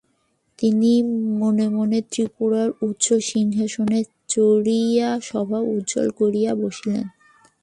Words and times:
তিনি 0.59 0.91
মনে 1.39 1.65
মনে 1.69 1.99
ত্রিপুরার 2.11 2.69
উচ্চ 2.81 3.05
সিংহাসনে 3.29 3.99
চড়িয়া 4.29 5.09
সভা 5.21 5.59
উজ্জ্বল 5.73 6.07
করিয়া 6.19 6.51
বসিলেন। 6.55 7.05